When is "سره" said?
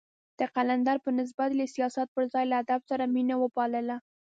2.89-3.11